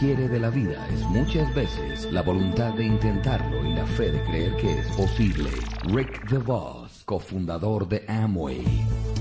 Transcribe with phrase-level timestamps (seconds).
[0.00, 3.74] y lo que quiere de la vida es muchas veces la voluntad de intentarlo y
[3.74, 5.50] la fe de creer que es posible.
[5.84, 8.64] Rick DeVos, cofundador de Amway.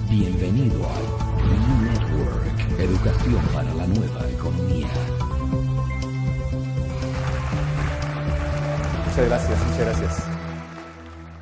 [0.09, 4.87] Bienvenido al Network, educación para la nueva economía.
[9.07, 10.23] Muchas gracias, muchas gracias.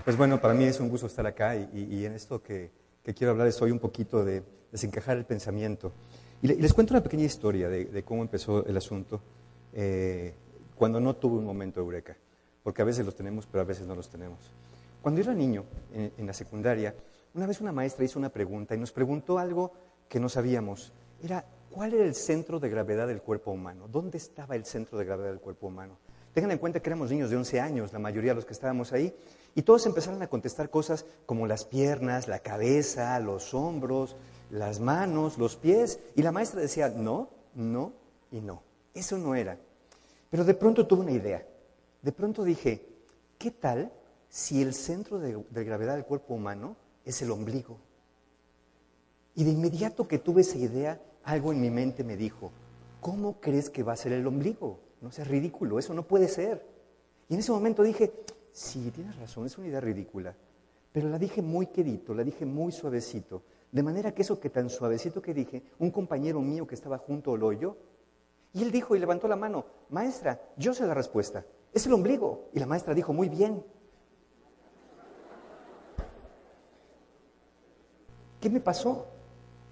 [0.04, 2.72] Pues bueno, para mí es un gusto estar acá y, en esto que,
[3.16, 5.94] quiero hablar es hoy un poquito de desencajar el pensamiento.
[6.42, 9.22] Y, les cuento una pequeña historia de, cómo empezó el asunto
[9.74, 10.34] eh,
[10.76, 12.16] cuando no tuve un momento de eureka,
[12.64, 14.52] porque a veces los tenemos, pero a veces no los tenemos.
[15.02, 16.94] Cuando yo era niño, en, la secundaria,
[17.34, 19.72] una vez una maestra hizo una pregunta y nos preguntó algo
[20.10, 20.92] que no sabíamos.
[21.24, 23.88] Era, ¿cuál era el centro de gravedad del cuerpo humano?
[23.88, 25.98] ¿Dónde estaba el centro de gravedad del cuerpo humano?
[26.34, 28.94] Tengan en cuenta que éramos niños de 11 años, la mayoría de los que estábamos
[28.94, 29.16] ahí,
[29.56, 34.16] y todos empezaron a contestar cosas como las piernas, la cabeza, los hombros,
[34.50, 37.94] las manos, los pies, y la maestra decía, no, no
[38.32, 38.64] y no.
[38.94, 39.58] Eso no era.
[40.30, 41.46] Pero de pronto tuve una idea.
[42.02, 42.86] De pronto dije,
[43.38, 43.92] ¿qué tal
[44.30, 47.78] si el centro de, gravedad del cuerpo humano es el ombligo?
[49.36, 52.52] Y de inmediato que tuve esa idea, algo en mi mente me dijo,
[53.02, 54.80] ¿cómo crees que va a ser el ombligo?
[55.02, 56.66] No seas ridículo, eso no puede ser.
[57.30, 58.12] Y en ese momento dije,
[58.52, 60.36] sí, tienes razón, es una idea ridícula.
[60.92, 63.44] Pero la dije muy quedito, la dije muy suavecito.
[63.72, 67.36] De manera que eso que tan suavecito que dije, un compañero mío que estaba junto
[67.36, 67.78] lo oyó.
[68.54, 72.50] Y él dijo y levantó la mano, maestra, yo sé la respuesta, es el ombligo.
[72.54, 73.64] Y la maestra dijo, muy bien.
[78.40, 79.08] ¿Qué me pasó?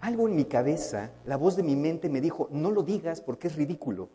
[0.02, 3.48] Algo en mi cabeza, la voz de mi mente me dijo, no lo digas porque
[3.48, 4.10] es ridículo.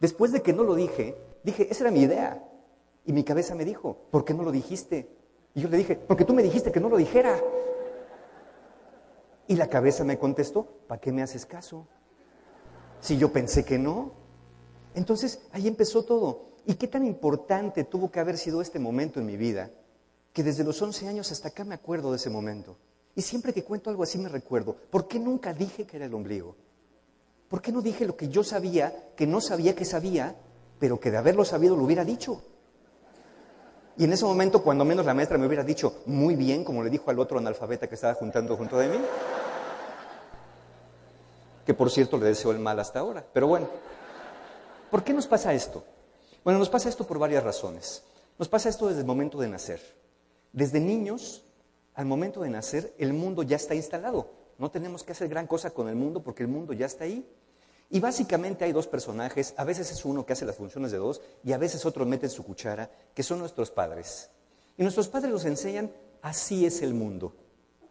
[0.00, 2.42] Después de que no lo dije, dije, esa era mi idea.
[3.04, 5.08] Y mi cabeza me dijo, ¿por qué no lo dijiste?
[5.54, 7.38] Y yo le dije, porque tú me dijiste que no lo dijera.
[9.48, 11.86] Y la cabeza me contestó, ¿para qué me haces caso?
[13.00, 14.12] Si yo pensé que no.
[14.94, 16.52] Entonces ahí empezó todo.
[16.64, 19.70] ¿Y qué tan importante tuvo que haber sido este momento en mi vida?
[20.32, 22.76] Que desde los 11 años hasta acá me acuerdo de ese momento.
[23.14, 26.14] Y siempre que cuento algo así me recuerdo, ¿por qué nunca dije que era el
[26.14, 26.56] ombligo?
[27.48, 30.36] ¿Por qué no dije lo que yo sabía, que no sabía que sabía,
[30.78, 32.42] pero que de haberlo sabido lo hubiera dicho?
[33.96, 36.90] Y en ese momento, cuando menos la maestra me hubiera dicho, muy bien, como le
[36.90, 38.98] dijo al otro analfabeta que estaba juntando junto de mí,
[41.66, 43.68] que por cierto le deseo el mal hasta ahora, pero bueno,
[44.90, 45.84] ¿por qué nos pasa esto?
[46.42, 48.02] Bueno, nos pasa esto por varias razones.
[48.38, 49.80] Nos pasa esto desde el momento de nacer.
[50.52, 51.44] Desde niños,
[51.94, 54.30] al momento de nacer, el mundo ya está instalado.
[54.58, 57.28] No tenemos que hacer gran cosa con el mundo porque el mundo ya está ahí.
[57.94, 61.20] Y básicamente hay dos personajes, a veces es uno que hace las funciones de dos
[61.44, 64.30] y a veces otro mete su cuchara, que son nuestros padres.
[64.78, 65.92] Y nuestros padres nos enseñan,
[66.22, 67.34] así es el mundo.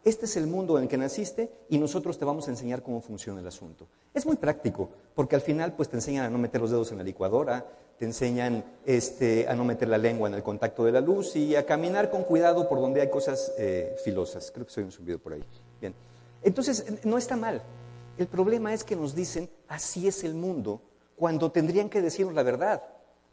[0.02, 3.00] Este es el mundo en el que naciste y nosotros te vamos a enseñar cómo
[3.00, 3.86] funciona el asunto.
[4.12, 6.98] Es muy práctico, porque al final pues te enseñan a no meter los dedos en
[6.98, 7.64] la licuadora,
[7.96, 11.54] te enseñan este, a no meter la lengua en el contacto de la luz y
[11.54, 14.50] a caminar con cuidado por donde hay cosas eh, filosas.
[14.50, 15.44] Creo que soy un subido por ahí.
[15.80, 15.94] Bien.
[16.42, 17.62] Entonces, no está mal.
[18.18, 20.82] El problema es que nos dicen, así es el mundo,
[21.16, 22.82] cuando tendrían que decirnos la verdad.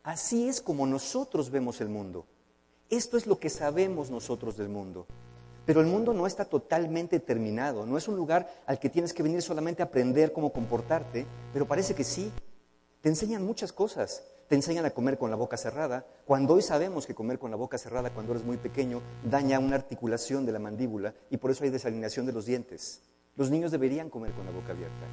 [0.03, 2.25] Así es como nosotros vemos el mundo.
[2.89, 5.05] Esto es lo que sabemos nosotros del mundo.
[5.65, 9.21] Pero el mundo no está totalmente terminado, no es un lugar al que tienes que
[9.21, 12.31] venir solamente a aprender cómo comportarte, pero parece que sí.
[13.01, 14.23] Te enseñan muchas cosas.
[14.47, 17.57] Te enseñan a comer con la boca cerrada, cuando hoy sabemos que comer con la
[17.57, 21.65] boca cerrada cuando eres muy pequeño daña una articulación de la mandíbula y por eso
[21.65, 23.03] hay desalineación de los dientes.
[23.39, 25.07] Los niños deberían comer con la boca abierta.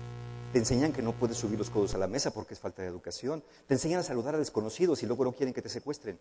[0.52, 2.88] Te enseñan que no puedes subir los codos a la mesa porque es falta de
[2.88, 3.40] educación.
[3.68, 6.18] Te enseñan a saludar a desconocidos y luego no quieren que te secuestren.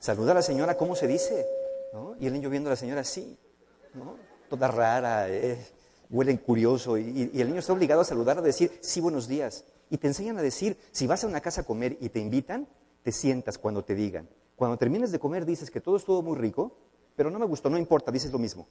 [0.00, 1.46] Saludar a la señora, ¿cómo se dice?
[2.18, 3.38] Y el niño viendo a la señora así,
[3.94, 4.16] ¿no?
[4.48, 5.64] toda rara, eh,
[6.44, 6.98] curioso.
[6.98, 9.64] Y, y, el niño está obligado a saludar, a decir, sí, buenos días.
[9.90, 12.66] Y te enseñan a decir, si vas a una casa a comer y te invitan,
[13.04, 14.28] te sientas cuando te digan.
[14.56, 16.76] Cuando termines de comer dices que todo estuvo muy rico,
[17.14, 18.66] pero no me gustó, no importa, dices lo mismo.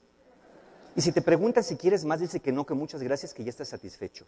[0.95, 3.49] Y si te preguntan si quieres más, dice que no, que muchas gracias, que ya
[3.49, 4.25] estás satisfecho.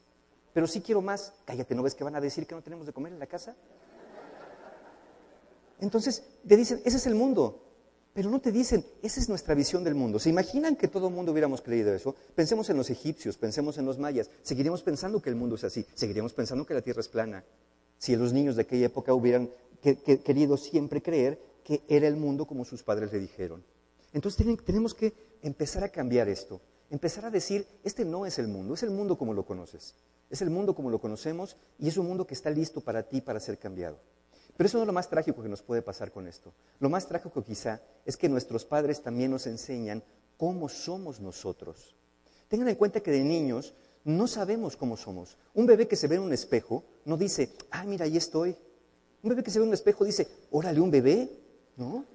[0.53, 2.93] Pero si quiero más, cállate, ¿no ves que van a decir que no tenemos de
[2.93, 3.55] comer en la casa?
[5.79, 7.61] Entonces te dicen, ese es el mundo.
[8.13, 10.19] Pero no te dicen, esa es nuestra visión del mundo.
[10.19, 12.15] ¿Se imaginan que todo el mundo hubiéramos creído eso?
[12.33, 14.29] Pensemos en los egipcios, pensemos en los mayas.
[14.41, 15.85] Seguiríamos pensando que el mundo es así.
[15.93, 17.43] Seguiríamos pensando que la tierra es plana.
[17.97, 19.51] Si los niños de aquella época hubieran
[19.81, 23.63] querido siempre creer que era el mundo como sus padres le dijeron.
[24.13, 25.13] Entonces tenemos que
[25.45, 26.59] empezar a cambiar esto.
[26.89, 29.93] Empezar a decir, este no es el mundo, es el mundo como lo conoces.
[30.29, 33.21] Es el mundo como lo conocemos y es un mundo que está listo para ti
[33.21, 33.99] para ser cambiado.
[34.57, 36.53] Pero eso no es lo más trágico que nos puede pasar con esto.
[36.79, 40.03] Lo más trágico quizá es que nuestros padres también nos enseñan
[40.37, 41.95] cómo somos nosotros.
[42.47, 45.37] Tengan en cuenta que de niños no sabemos cómo somos.
[45.53, 48.55] Un bebé que se ve en un espejo no dice, ah, mira, ahí estoy.
[49.21, 51.29] Un bebé que se ve en un espejo dice, órale, un bebé,
[51.77, 52.05] ¿no?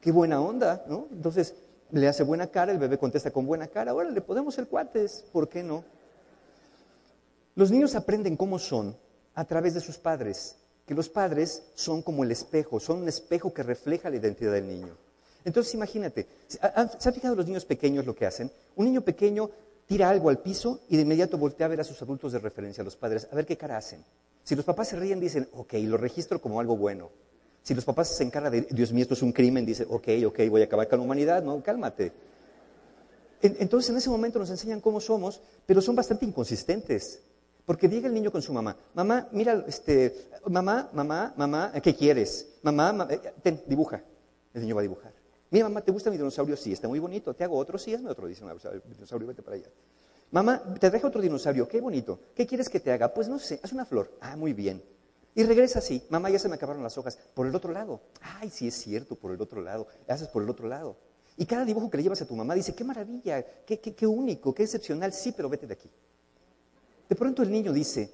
[0.00, 1.06] Qué buena onda, ¿no?
[1.12, 1.54] Entonces
[1.92, 5.48] le hace buena cara, el bebé contesta con buena cara, órale, podemos ser cuates, ¿por
[5.48, 5.84] qué no?
[7.54, 8.96] Los niños aprenden cómo son
[9.34, 10.56] a través de sus padres,
[10.86, 14.66] que los padres son como el espejo, son un espejo que refleja la identidad del
[14.66, 14.96] niño.
[15.44, 18.50] Entonces imagínate, ¿se han fijado los niños pequeños lo que hacen?
[18.76, 19.50] Un niño pequeño
[19.86, 22.80] tira algo al piso y de inmediato voltea a ver a sus adultos de referencia,
[22.80, 24.02] a los padres, a ver qué cara hacen.
[24.44, 27.10] Si los papás se ríen, dicen, ok, lo registro como algo bueno.
[27.62, 30.40] Si los papás se encargan de, Dios mío, esto es un crimen, dice, ok, ok,
[30.50, 32.12] voy a acabar con la humanidad, no, cálmate.
[33.40, 37.20] Entonces en ese momento nos enseñan cómo somos, pero son bastante inconsistentes.
[37.64, 42.48] Porque llega el niño con su mamá, mamá, mira, este, mamá, mamá, mamá, ¿qué quieres?
[42.62, 44.02] Mamá, eh, dibuja.
[44.52, 45.12] El niño va a dibujar.
[45.50, 46.56] Mira, mamá, ¿te gusta mi dinosaurio?
[46.56, 47.34] Sí, está muy bonito.
[47.34, 47.78] ¿Te hago otro?
[47.78, 49.68] Sí, hazme otro dinosaurio, vete para allá.
[50.30, 52.18] Mamá, te traje otro dinosaurio, qué bonito.
[52.34, 53.12] ¿Qué quieres que te haga?
[53.12, 54.10] Pues no sé, haz una flor.
[54.20, 54.82] Ah, muy bien.
[55.34, 57.18] Y regresa así, mamá, ya se me acabaron las hojas.
[57.34, 58.00] Por el otro lado.
[58.20, 59.86] Ay, sí es cierto, por el otro lado.
[60.08, 60.96] Haces por el otro lado.
[61.36, 64.54] Y cada dibujo que le llevas a tu mamá dice, qué maravilla, qué, qué único,
[64.54, 65.12] qué excepcional.
[65.12, 65.90] Sí, pero vete de aquí.
[67.08, 68.10] De pronto el niño dice,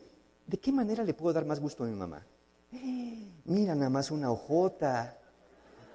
[0.46, 2.24] ¿de qué manera le puedo dar más gusto a mi mamá?
[2.72, 5.18] Eh, mira nada más una hojota,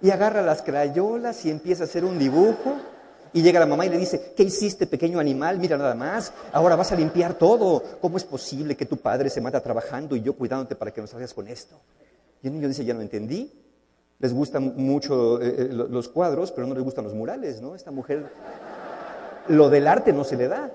[0.04, 2.76] y agarra las crayolas y empieza a hacer un dibujo.
[3.34, 5.58] Y llega la mamá y le dice, ¿qué hiciste, pequeño animal?
[5.58, 7.82] Mira nada más, ahora vas a limpiar todo.
[8.00, 11.08] ¿Cómo es posible que tu padre se mata trabajando y yo cuidándote para que no
[11.08, 11.76] salgas con esto?
[12.44, 13.52] Y el niño dice, ya no entendí.
[14.20, 17.74] Les gustan mucho eh, eh, los cuadros, pero no les gustan los murales, ¿no?
[17.74, 18.30] Esta mujer,
[19.48, 20.72] lo del arte no se le da.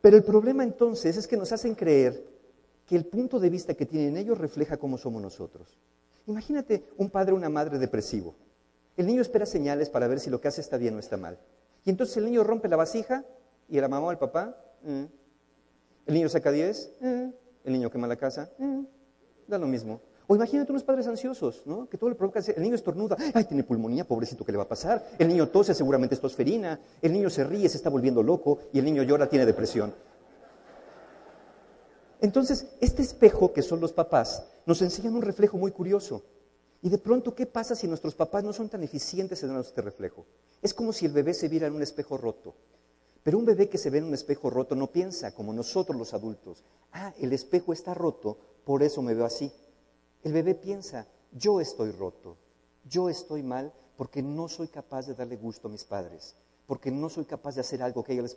[0.00, 2.22] Pero el problema entonces es que nos hacen creer
[2.86, 5.66] que el punto de vista que tienen ellos refleja cómo somos nosotros.
[6.26, 8.34] Imagínate un padre o una madre depresivo.
[8.96, 11.38] El niño espera señales para ver si lo que hace está bien o está mal.
[11.84, 13.24] Y entonces el niño rompe la vasija
[13.68, 15.04] y la mamá o el papá, mm.
[16.06, 17.06] el niño saca 10, mm.
[17.64, 18.82] el niño quema la casa, mm.
[19.48, 20.00] da lo mismo.
[20.26, 21.86] O imagínate unos padres ansiosos, ¿no?
[21.88, 24.68] Que todo le provoca, el niño estornuda, ay, tiene pulmonía, pobrecito, ¿qué le va a
[24.68, 25.04] pasar?
[25.18, 28.78] El niño tose, seguramente es tosferina, el niño se ríe, se está volviendo loco, y
[28.78, 29.92] el niño llora, tiene depresión.
[32.22, 36.24] Entonces, este espejo que son los papás nos enseñan un reflejo muy curioso.
[36.84, 39.80] Y de pronto, ¿qué pasa si nuestros papás no son tan eficientes en darnos este
[39.80, 40.26] reflejo?
[40.60, 42.54] Es como si el bebé se viera en un espejo roto.
[43.22, 46.12] Pero un bebé que se ve en un espejo roto no piensa como nosotros los
[46.12, 46.62] adultos.
[46.92, 48.36] Ah, el espejo está roto,
[48.66, 49.50] por eso me veo así.
[50.24, 52.36] El bebé piensa, yo estoy roto,
[52.84, 57.08] yo estoy mal porque no soy capaz de darle gusto a mis padres porque no
[57.08, 58.36] soy capaz de hacer algo que a ellos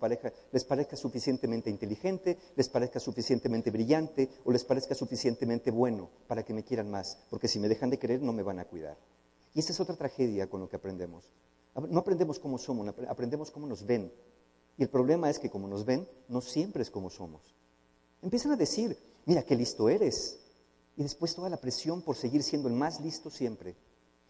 [0.52, 6.54] les parezca, suficientemente inteligente, les parezca suficientemente brillante o les parezca suficientemente bueno para que
[6.54, 8.98] me quieran más, porque si me dejan de querer no me van a cuidar.
[9.54, 11.32] Y esa es otra tragedia con lo que aprendemos.
[11.90, 14.12] No aprendemos cómo somos, aprendemos cómo nos ven.
[14.78, 17.56] Y el problema es que como nos ven, no siempre es como somos.
[18.22, 20.40] Empiezan a decir, mira qué listo eres.
[20.98, 23.76] Y después toda la presión por seguir siendo el más listo siempre.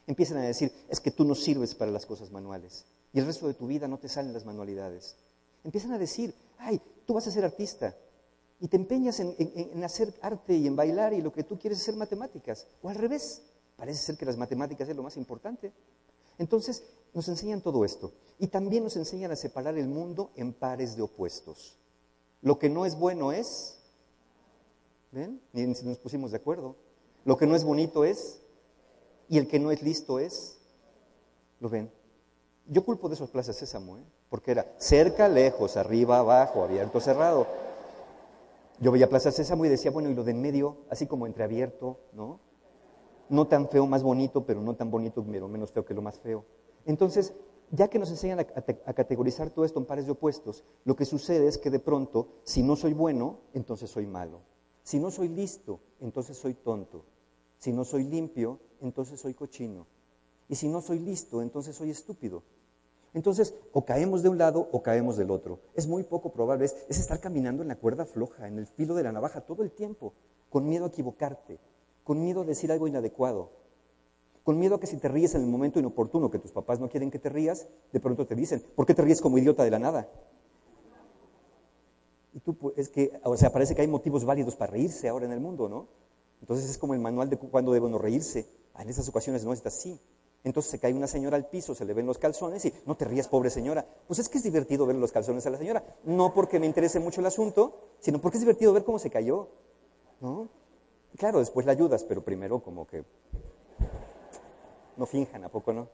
[0.05, 3.47] Empiezan a decir, es que tú no sirves para las cosas manuales y el resto
[3.47, 5.15] de tu vida no te salen las manualidades.
[5.63, 7.95] Empiezan a decir, ay, tú vas a ser artista
[8.59, 11.83] y te empeñas en, hacer arte y en bailar y lo que tú quieres es
[11.83, 12.67] hacer matemáticas.
[12.81, 13.43] O al revés,
[13.75, 15.71] parece ser que las matemáticas es lo más importante.
[16.37, 20.95] Entonces nos enseñan todo esto y también nos enseñan a separar el mundo en pares
[20.95, 21.77] de opuestos.
[22.41, 23.77] Lo que no es bueno es,
[25.11, 25.41] ¿ven?
[25.53, 26.75] Ni nos pusimos de acuerdo.
[27.25, 28.39] Lo que no es bonito es,
[29.27, 30.57] y el que no es listo es,
[31.59, 31.91] ¿lo ven?
[32.69, 34.03] Yo culpo de esos plazas Sésamo, ¿eh?
[34.29, 37.47] porque era cerca, lejos, arriba, abajo, abierto, cerrado.
[38.79, 41.99] Yo veía Plaza Sésamo y decía, bueno, y lo de en medio, así como entreabierto,
[42.13, 42.39] ¿no?
[43.29, 46.45] No tan feo, más bonito, pero no tan bonito, menos feo que lo más feo.
[46.85, 47.33] Entonces,
[47.71, 48.45] ya que nos enseñan a,
[48.85, 52.27] a, categorizar todo esto en pares de opuestos, lo que sucede es que de pronto,
[52.43, 54.41] si no soy bueno, entonces soy malo.
[54.83, 57.03] Si no soy listo, entonces soy tonto.
[57.57, 59.87] Si no soy limpio, entonces soy cochino.
[60.47, 62.43] Y si no soy listo, entonces soy estúpido.
[63.17, 65.59] Entonces, o caemos de un lado o caemos del otro.
[65.73, 69.01] Es muy poco probable, es, estar caminando en la cuerda floja, en el filo de
[69.01, 70.13] la navaja todo el tiempo,
[70.51, 71.57] con miedo a equivocarte,
[72.03, 73.49] con miedo a decir algo inadecuado,
[74.43, 76.89] con miedo a que si te ríes en el momento inoportuno que tus papás no
[76.89, 79.71] quieren que te rías, de pronto te dicen, ¿por qué te ríes como idiota de
[79.71, 80.07] la nada?
[82.35, 85.25] Y tú, pues, es que, o sea, parece que hay motivos válidos para reírse ahora
[85.25, 85.87] en el mundo, ¿no?
[86.39, 88.47] Entonces es como el manual de cuándo debemos reírse.
[88.77, 89.99] En esas ocasiones no es así.
[90.47, 93.03] Entonces se cae una señora al piso, se le ven los calzones y no te
[93.03, 93.85] rías, pobre señora.
[94.07, 95.83] Pues es que es divertido ver los calzones a la señora.
[96.05, 99.49] No porque me interese mucho el asunto, sino porque es divertido ver cómo se cayó.
[100.21, 100.47] ¿No?
[101.17, 103.03] Claro, después la ayudas, pero primero como que
[104.95, 105.89] no finjan, ¿a poco no?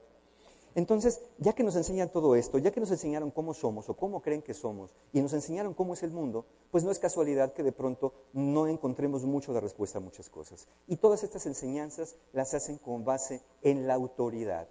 [0.76, 4.20] Entonces, ya que nos enseñan todo esto, ya que nos enseñaron cómo somos o cómo
[4.20, 7.62] creen que somos, y nos enseñaron cómo es el mundo, pues no es casualidad que
[7.62, 10.66] de pronto no encontremos mucho de respuesta a muchas cosas.
[10.88, 14.68] Y todas estas enseñanzas las hacen con base en la autoridad.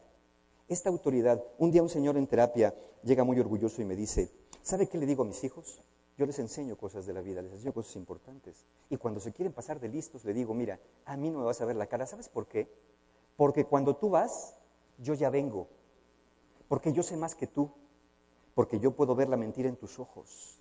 [0.67, 4.29] Esta autoridad, un día un señor en terapia llega muy orgulloso y me dice,
[4.61, 5.81] ¿sabe qué le digo a mis hijos?
[6.17, 8.65] Yo les enseño cosas de la vida, les enseño cosas importantes.
[8.89, 11.61] Y cuando se quieren pasar de listos, le digo, mira, a mí no me vas
[11.61, 12.05] a ver la cara.
[12.05, 12.67] ¿Sabes por qué?
[13.37, 14.55] Porque cuando tú vas,
[14.97, 15.67] yo ya vengo
[16.67, 17.71] porque yo sé más que tú,
[18.55, 20.59] porque yo puedo ver la mentira en tus ojos.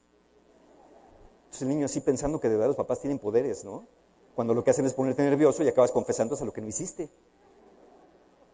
[1.44, 3.86] Entonces el niño así pensando que de verdad los papás tienen poderes, ¿no?
[4.34, 7.10] Cuando lo que hacen es ponerte nervioso y acabas confesando a lo que no hiciste.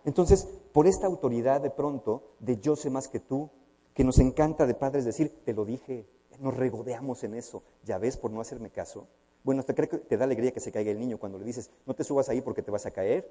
[0.04, 3.50] Entonces, por esta autoridad de pronto, de yo sé más que tú,
[3.94, 6.08] que nos encanta de padres decir, te lo dije,
[6.40, 9.06] nos regodeamos en eso, ya ves por no hacerme caso.
[9.44, 11.70] Bueno, hasta creo que te da alegría que se caiga el niño cuando le dices,
[11.86, 13.30] no te subas ahí porque te vas a caer.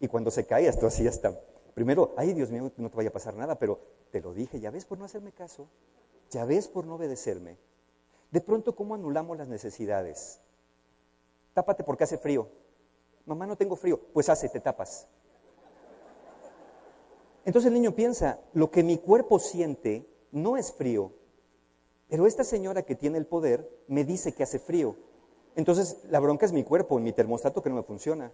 [0.00, 1.40] Y cuando se cae, hasta así hasta
[1.76, 3.78] Primero, ay Dios mío, no te vaya a pasar nada, pero
[4.10, 5.68] te lo dije, ya ves por no hacerme caso,
[6.30, 7.58] ya ves por no obedecerme.
[8.30, 10.40] De pronto, ¿cómo anulamos las necesidades?
[11.52, 12.48] Tápate porque hace frío.
[13.26, 14.00] Mamá, no tengo frío.
[14.14, 15.06] Pues hace, te tapas.
[17.44, 21.12] Entonces el niño piensa, lo que mi cuerpo siente no es frío,
[22.08, 24.96] pero esta señora que tiene el poder me dice que hace frío.
[25.56, 28.32] Entonces la bronca es mi cuerpo, mi termostato que no me funciona.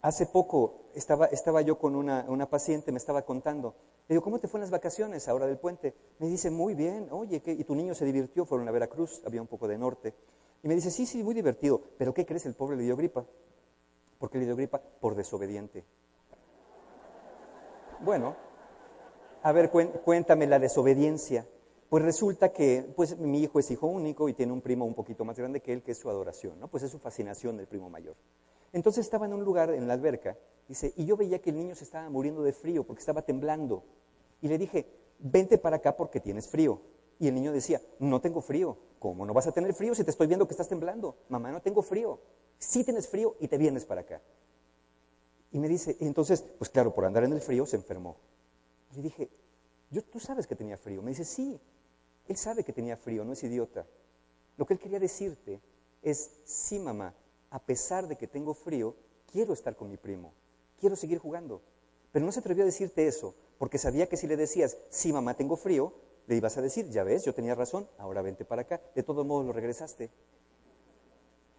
[0.00, 3.74] Hace poco estaba, yo con una, una, paciente, me estaba contando.
[4.06, 5.94] Le digo, ¿cómo te fue en las vacaciones ahora del puente?
[6.18, 7.08] Me dice, muy bien.
[7.10, 7.52] Oye, ¿qué?
[7.52, 8.44] ¿y tu niño se divirtió?
[8.44, 10.14] Fueron a Veracruz, había un poco de norte.
[10.62, 11.80] Y me dice, sí, sí, muy divertido.
[11.98, 12.46] ¿Pero qué crees?
[12.46, 13.24] El pobre le dio gripa.
[14.18, 14.80] ¿Por qué le dio gripa?
[15.00, 15.84] Por desobediente.
[18.00, 18.36] Bueno,
[19.42, 21.46] a ver, cuéntame la desobediencia.
[21.88, 25.24] Pues resulta que pues, mi hijo es hijo único y tiene un primo un poquito
[25.24, 26.68] más grande que él, que es su adoración, ¿no?
[26.68, 28.14] Pues es su fascinación del primo mayor.
[28.72, 30.36] Entonces estaba en un lugar, en la alberca,
[30.68, 33.84] dice, y yo veía que el niño se estaba muriendo de frío porque estaba temblando.
[34.40, 34.86] Y le dije,
[35.18, 36.80] vente para acá porque tienes frío.
[37.18, 38.76] Y el niño decía, no tengo frío.
[38.98, 41.16] ¿Cómo no vas a tener frío si te estoy viendo que estás temblando?
[41.28, 42.20] Mamá, no tengo frío.
[42.58, 44.20] Sí tienes frío y te vienes para acá.
[45.50, 48.16] Y me dice, entonces, pues claro, por andar en el frío se enfermó.
[48.94, 49.30] Le dije,
[49.90, 51.00] yo, tú sabes que tenía frío.
[51.02, 51.58] Me dice, sí,
[52.26, 53.86] él sabe que tenía frío, no es idiota.
[54.56, 55.60] Lo que él quería decirte
[56.02, 57.14] es, sí, mamá,
[57.50, 58.94] a pesar de que tengo frío,
[59.30, 60.32] quiero estar con mi primo,
[60.78, 61.62] quiero seguir jugando.
[62.12, 65.34] Pero no se atrevió a decirte eso, porque sabía que si le decías, sí, mamá,
[65.34, 65.92] tengo frío,
[66.26, 68.80] le ibas a decir, ya ves, yo tenía razón, ahora vente para acá.
[68.94, 70.10] De todos modos lo regresaste.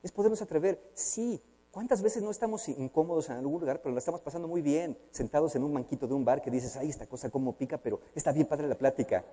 [0.03, 1.41] Es podernos atrever, sí.
[1.72, 5.55] ¿Cuántas veces no estamos incómodos en algún lugar, pero la estamos pasando muy bien, sentados
[5.55, 8.31] en un banquito de un bar que dices, ay, esta cosa como pica, pero está
[8.31, 9.24] bien padre la plática.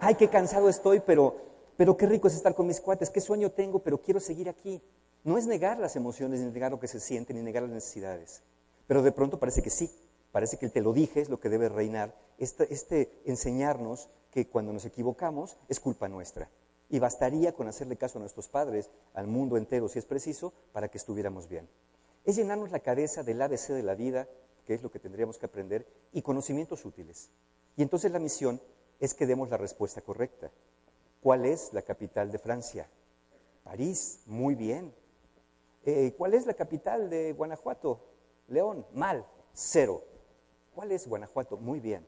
[0.00, 1.36] Ay, qué cansado estoy, pero,
[1.76, 4.82] pero qué rico es estar con mis cuates, qué sueño tengo, pero quiero seguir aquí.
[5.26, 8.44] No es negar las emociones, ni negar lo que se siente, ni negar las necesidades.
[8.86, 9.90] Pero de pronto parece que sí,
[10.30, 12.14] parece que el te lo dije es lo que debe reinar.
[12.38, 16.48] Este, este enseñarnos que cuando nos equivocamos es culpa nuestra.
[16.88, 20.86] Y bastaría con hacerle caso a nuestros padres, al mundo entero si es preciso, para
[20.86, 21.68] que estuviéramos bien.
[22.24, 24.28] Es llenarnos la cabeza del ABC de la vida,
[24.64, 27.30] que es lo que tendríamos que aprender, y conocimientos útiles.
[27.76, 28.60] Y entonces la misión
[29.00, 30.52] es que demos la respuesta correcta.
[31.20, 32.88] ¿Cuál es la capital de Francia?
[33.64, 34.94] París, muy bien.
[35.88, 38.00] Eh, ¿Cuál es la capital de Guanajuato?
[38.48, 40.02] León, mal, cero.
[40.74, 41.58] ¿Cuál es Guanajuato?
[41.58, 42.04] Muy bien.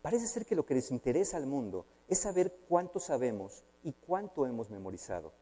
[0.00, 4.46] Parece ser que lo que les interesa al mundo es saber cuánto sabemos y cuánto
[4.46, 5.32] hemos memorizado.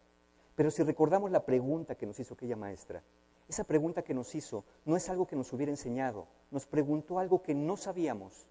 [0.56, 3.04] Pero si recordamos la pregunta que nos hizo aquella maestra,
[3.50, 7.42] esa pregunta que nos hizo no es algo que nos hubiera enseñado, nos preguntó algo
[7.42, 8.46] que no sabíamos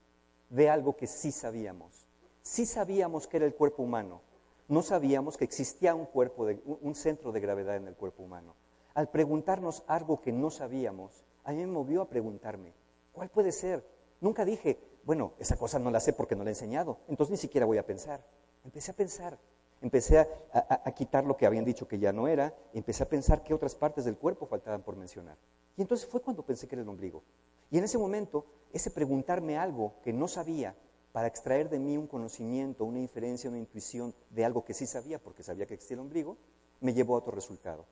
[0.51, 2.05] de algo que sí sabíamos.
[2.43, 4.21] Sí sabíamos que era el cuerpo humano,
[4.67, 8.53] no sabíamos que existía un, cuerpo un centro de gravedad en el cuerpo humano
[8.93, 12.73] al preguntarnos algo que no sabíamos, a mí me movió a preguntarme,
[13.11, 13.85] ¿cuál puede ser?
[14.21, 17.37] Nunca dije, bueno, esa cosa no la sé porque no la he enseñado, entonces ni
[17.37, 18.23] siquiera voy a pensar.
[18.63, 19.37] Empecé a pensar,
[19.81, 23.43] empecé a, quitar lo que habían dicho que ya no era, y empecé a pensar
[23.43, 25.37] qué otras partes del cuerpo faltaban por mencionar.
[25.75, 27.23] Y entonces fue cuando pensé que era el ombligo.
[27.71, 30.75] Y en ese momento, ese preguntarme algo que no sabía
[31.11, 35.19] para extraer de mí un conocimiento, una inferencia, una intuición de algo que sí sabía,
[35.19, 36.37] porque sabía que existía el ombligo,
[36.79, 37.85] me llevó a otro resultado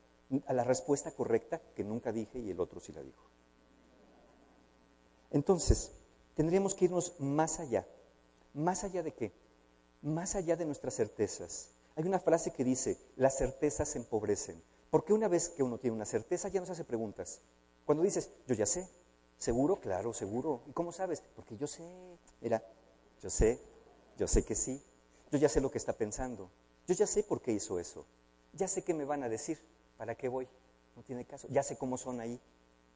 [0.45, 3.23] a la respuesta correcta que nunca dije y el otro sí la dijo.
[5.31, 5.91] Entonces,
[6.35, 7.87] tendríamos que irnos más allá.
[8.53, 9.31] ¿Más allá de qué?
[10.01, 11.69] Más allá de nuestras certezas.
[11.95, 14.61] Hay una frase que dice, las certezas se empobrecen.
[14.89, 17.39] Porque una vez que uno tiene una certeza ya no se hace preguntas.
[17.85, 18.89] Cuando dices, yo ya sé,
[19.37, 20.61] seguro, claro, seguro.
[20.67, 21.23] ¿Y cómo sabes?
[21.35, 21.83] Porque yo sé,
[22.41, 22.61] mira,
[23.21, 23.59] yo sé,
[24.17, 24.81] yo sé que sí.
[25.31, 26.49] Yo ya sé lo que está pensando.
[26.87, 28.05] Yo ya sé por qué hizo eso.
[28.53, 29.59] Ya sé qué me van a decir.
[30.01, 30.47] ¿Para qué voy?
[30.95, 31.47] No tiene caso.
[31.51, 32.41] Ya sé cómo son ahí.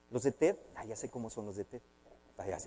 [0.09, 1.81] Los de TED, ah, ya sé cómo son los de TED.
[2.35, 2.57] Vaya,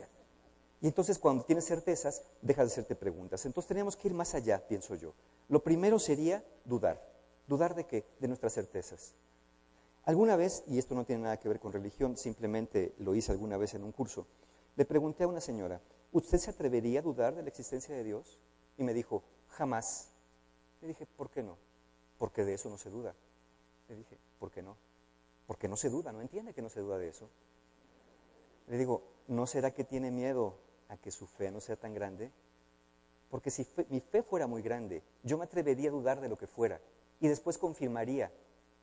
[0.80, 3.44] Y entonces cuando tienes certezas, dejas de hacerte preguntas.
[3.46, 5.12] Entonces tenemos que ir más allá, pienso yo.
[5.48, 7.04] Lo primero sería dudar.
[7.48, 8.06] ¿Dudar de qué?
[8.20, 9.16] De nuestras certezas.
[10.04, 13.56] Alguna vez, y esto no tiene nada que ver con religión, simplemente lo hice alguna
[13.56, 14.28] vez en un curso,
[14.76, 15.80] le pregunté a una señora,
[16.12, 18.38] ¿usted se atrevería a dudar de la existencia de Dios?
[18.76, 20.12] Y me dijo, jamás.
[20.80, 21.58] Le dije, ¿por qué no?
[22.18, 23.16] Porque de eso no se duda.
[23.88, 24.76] Le dije, ¿por qué no?
[25.46, 27.28] Porque no se duda, no entiende que no se duda de eso.
[28.66, 32.30] Le digo, ¿no será que tiene miedo a que su fe no sea tan grande?
[33.30, 36.46] Porque si mi fe fuera muy grande, yo me atrevería a dudar de lo que
[36.46, 36.80] fuera
[37.20, 38.32] y después confirmaría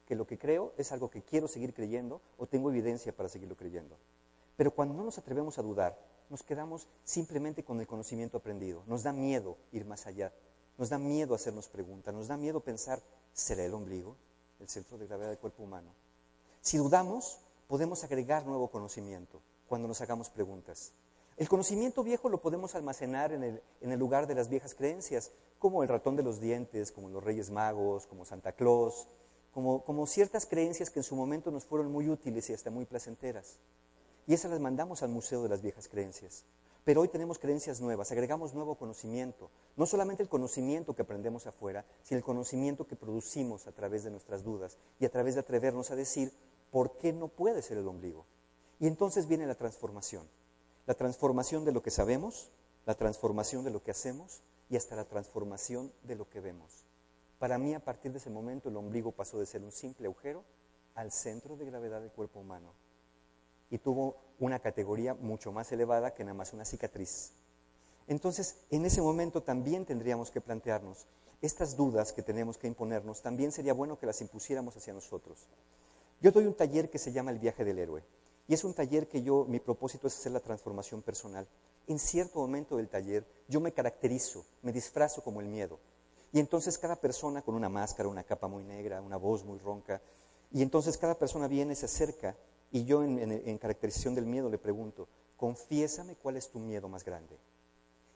[0.08, 3.56] que lo que creo es algo que quiero seguir creyendo o tengo evidencia para seguirlo
[3.56, 3.98] creyendo.
[4.56, 8.84] Pero cuando no nos atrevemos a dudar, nos quedamos simplemente con el conocimiento aprendido.
[8.88, 10.32] Nos da miedo ir más allá.
[10.78, 12.14] Nos da miedo hacernos preguntas.
[12.14, 13.02] Nos da miedo pensar,
[13.34, 14.16] ¿será el ombligo
[14.60, 15.92] el centro de gravedad del cuerpo humano?
[16.62, 20.94] Si dudamos, podemos agregar nuevo conocimiento cuando nos hagamos preguntas.
[21.38, 23.44] El conocimiento viejo lo podemos almacenar en
[23.82, 27.50] el, lugar de las viejas creencias, como el ratón de los dientes, como los reyes
[27.50, 29.08] magos, como Santa Claus,
[29.54, 33.58] como, ciertas creencias que en su momento nos fueron muy útiles y hasta muy placenteras.
[34.28, 36.46] Y esas las mandamos al Museo de las Viejas Creencias.
[36.84, 39.50] Pero hoy tenemos creencias nuevas, agregamos nuevo conocimiento.
[39.76, 44.12] No solamente el conocimiento que aprendemos afuera, sino el conocimiento que producimos a través de
[44.12, 46.32] nuestras dudas y a través de atrevernos a decir,
[46.72, 48.26] ¿por qué no puede ser el ombligo?
[48.80, 50.28] Y entonces viene la transformación.
[50.86, 52.52] La transformación de lo que sabemos,
[52.86, 56.86] la transformación de lo que hacemos y hasta la transformación de lo que vemos.
[57.40, 60.44] Para mí, a partir de ese momento, el ombligo pasó de ser un simple agujero
[60.94, 62.74] al centro de gravedad del cuerpo humano.
[63.70, 67.34] Y tuvo una categoría mucho más elevada que nada más una cicatriz.
[68.08, 71.08] Entonces, en ese momento también tendríamos que plantearnos
[71.42, 75.48] estas dudas que tenemos que imponernos, también sería bueno que las impusiéramos hacia nosotros.
[76.22, 78.04] Yo doy un taller que se llama El viaje del héroe.
[78.48, 81.48] Y es un taller que yo, mi propósito es hacer la transformación personal.
[81.88, 85.80] En cierto momento del taller yo me caracterizo, me disfrazo como el miedo.
[86.32, 90.02] Y entonces cada persona con una máscara, una capa muy negra, una voz muy ronca,
[90.52, 92.36] y entonces cada persona viene, se acerca,
[92.72, 97.04] y yo en, en caracterización del miedo le pregunto, confiésame cuál es tu miedo más
[97.04, 97.38] grande.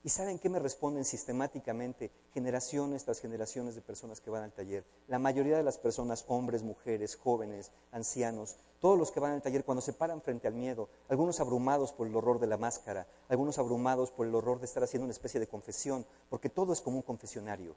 [0.02, 4.82] ¿Y saben qué me responden sistemáticamente generaciones tras generaciones de personas que van al taller?
[5.08, 9.62] La mayoría de las personas, hombres, mujeres, jóvenes, ancianos, todos los que van al taller
[9.62, 13.58] cuando se paran frente al miedo, algunos abrumados por el horror de la máscara, algunos
[13.58, 16.96] abrumados por el horror de estar haciendo una especie de confesión, porque todo es como
[16.96, 17.76] un confesionario.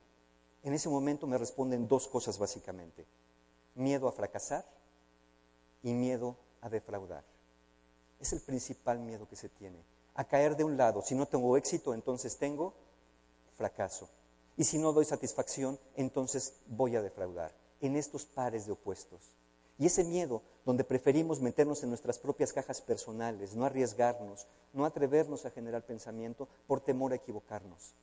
[0.64, 3.06] En ese momento me responden dos cosas básicamente.
[3.76, 4.66] Miedo a fracasar
[5.82, 7.26] y miedo a defraudar.
[8.22, 11.02] Es el principal miedo que se tiene a caer de un lado.
[11.02, 12.74] Si no tengo éxito, entonces tengo
[13.56, 14.10] fracaso.
[14.58, 17.52] Y si no doy satisfacción, entonces voy a defraudar.
[17.82, 19.20] En estos pares de opuestos.
[19.80, 25.46] Y ese miedo, donde preferimos meternos en nuestras propias cajas personales, no arriesgarnos, no atrevernos
[25.46, 27.94] a generar pensamiento por temor a equivocarnos.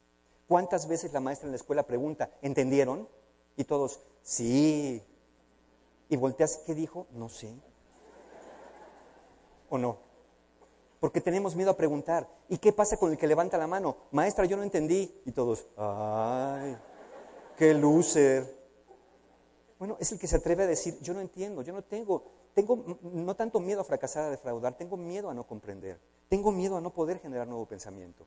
[0.49, 3.09] ¿Cuántas veces la maestra en la escuela pregunta, ¿entendieron?
[3.57, 5.01] Y todos, sí.
[6.09, 7.07] Y volteas, ¿qué dijo?
[7.12, 7.55] No sé.
[9.68, 10.10] ¿O no?
[11.01, 12.29] Porque tenemos miedo a preguntar.
[12.49, 13.97] ¿Y qué pasa con el que levanta la mano?
[14.13, 15.23] Maestra, yo no entendí.
[15.25, 16.77] Y todos, ay,
[17.57, 18.61] qué loser.
[19.79, 22.23] Bueno, es el que se atreve a decir, yo no entiendo, yo no tengo,
[22.55, 26.77] tengo no tanto miedo a fracasar, a defraudar, tengo miedo a no comprender, tengo miedo
[26.77, 28.27] a no poder generar nuevo pensamiento.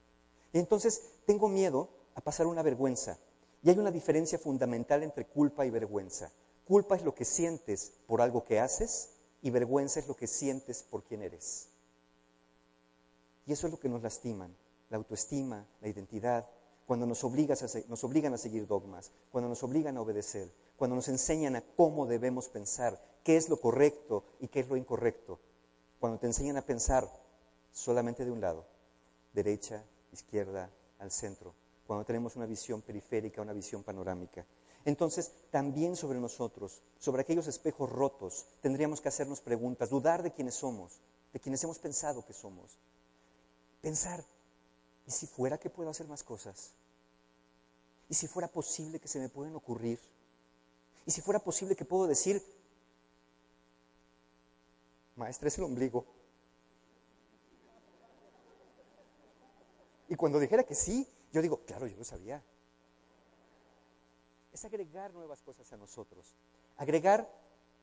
[0.52, 3.20] Y entonces tengo miedo a pasar una vergüenza.
[3.62, 6.32] Y hay una diferencia fundamental entre culpa y vergüenza.
[6.66, 9.12] Culpa es lo que sientes por algo que haces
[9.44, 11.70] y vergüenza es lo que sientes por quién eres.
[13.45, 14.56] Y eso es lo que nos lastiman,
[14.89, 16.47] la autoestima, la identidad,
[16.86, 21.56] cuando nos, nos obligan a seguir dogmas, cuando nos obligan a obedecer, cuando nos enseñan
[21.56, 25.39] a cómo debemos pensar, qué es lo correcto y qué es lo incorrecto,
[25.99, 27.10] cuando te enseñan a pensar
[27.71, 28.65] solamente de un lado,
[29.34, 31.53] derecha, izquierda, al centro,
[31.88, 34.45] cuando tenemos una visión periférica, una visión panorámica.
[34.86, 40.56] Entonces, también sobre nosotros, sobre aquellos espejos rotos, tendríamos que hacernos preguntas, dudar de quiénes
[40.56, 40.99] somos,
[41.32, 42.77] de quienes hemos pensado que somos,
[43.84, 44.24] Pensar,
[45.06, 46.72] ¿y si fuera que puedo hacer más cosas?
[48.08, 50.00] ¿Y si fuera posible que se me pueden ocurrir?
[51.06, 52.41] ¿Y si fuera posible que puedo decir,
[55.17, 56.06] maestra es el ombligo?
[60.08, 62.41] Y cuando dijera que sí, yo digo, claro, yo lo sabía.
[64.54, 66.34] Es agregar nuevas cosas a nosotros,
[66.78, 67.30] agregar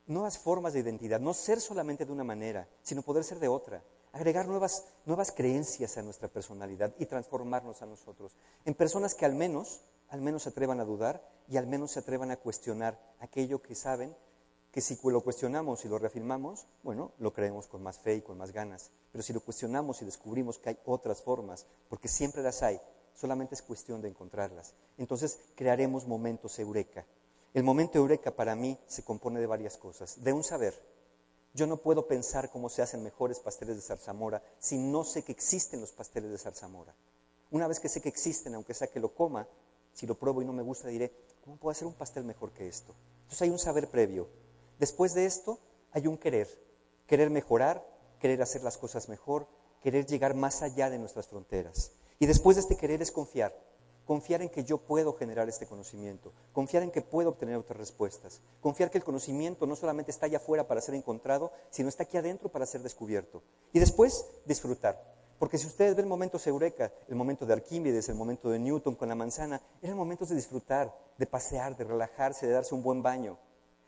[0.06, 3.84] nuevas formas de identidad, no ser solamente de una manera, sino poder ser de otra
[4.12, 9.34] agregar nuevas, nuevas creencias a nuestra personalidad y transformarnos a nosotros en personas que al
[9.34, 13.62] menos, al menos se atrevan a dudar y al menos se atrevan a cuestionar aquello
[13.62, 14.14] que saben
[14.72, 18.38] que si lo cuestionamos y lo reafirmamos, bueno, lo creemos con más fe y con
[18.38, 18.90] más ganas.
[19.10, 22.80] Pero si lo cuestionamos y descubrimos que hay otras formas, porque siempre las hay,
[23.14, 24.74] solamente es cuestión de encontrarlas.
[24.96, 27.04] Entonces crearemos momentos eureka.
[27.52, 30.22] El momento eureka para mí se compone de varias cosas.
[30.22, 30.74] De un saber.
[31.52, 35.32] Yo no puedo pensar cómo se hacen mejores pasteles de zarzamora si no sé que
[35.32, 36.94] existen los pasteles de zarzamora.
[37.50, 39.48] Una vez que sé que existen, aunque sea que lo coma,
[39.92, 41.12] si lo pruebo y no me gusta, diré,
[41.44, 42.94] ¿cómo puedo hacer un pastel mejor que esto?
[43.22, 44.28] Entonces hay un saber previo.
[44.78, 45.58] Después de esto
[45.90, 46.48] hay un querer.
[47.08, 47.84] Querer mejorar,
[48.20, 49.48] querer hacer las cosas mejor,
[49.82, 51.90] querer llegar más allá de nuestras fronteras.
[52.20, 53.52] Y después de este querer es confiar.
[54.10, 58.40] Confiar en que yo puedo generar este conocimiento, confiar en que puedo obtener otras respuestas,
[58.60, 62.16] confiar que el conocimiento no solamente está allá afuera para ser encontrado, sino está aquí
[62.16, 63.40] adentro para ser descubierto.
[63.72, 65.00] Y después disfrutar.
[65.38, 69.08] Porque si ustedes ven momentos eureka, el momento de Arquímedes, el momento de Newton con
[69.08, 73.38] la manzana, eran momentos de disfrutar, de pasear, de relajarse, de darse un buen baño.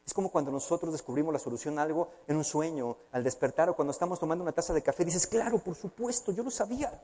[0.06, 3.74] Es como cuando nosotros descubrimos la solución a algo en un sueño, al despertar o
[3.74, 7.02] cuando estamos tomando una taza de café, dices, claro, por supuesto, yo lo sabía.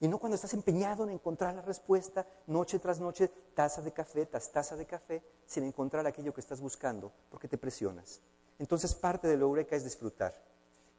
[0.00, 4.24] Y no cuando estás empeñado en encontrar la respuesta noche tras noche, taza de café
[4.24, 8.20] tras taza de café, sin encontrar aquello que estás buscando, porque te presionas.
[8.58, 10.34] Entonces parte de lo eureka es disfrutar.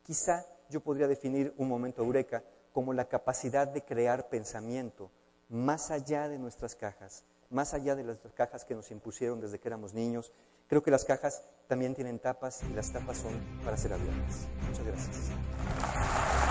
[0.04, 5.10] Quizá yo podría definir un momento eureka como la capacidad de crear pensamiento
[5.50, 9.68] más allá de nuestras cajas, más allá de las cajas que nos impusieron desde que
[9.68, 10.32] éramos niños.
[10.68, 13.34] Creo que las cajas también tienen tapas y las tapas son
[13.66, 14.48] para ser abiertas.
[14.70, 16.51] Muchas gracias.